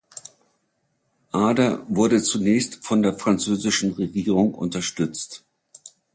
Ader 1.31 1.85
wurde 1.87 2.23
zunächst 2.23 2.83
von 2.83 3.03
der 3.03 3.13
französischen 3.19 3.93
Regierung 3.93 4.55
unterstützt. 4.55 5.45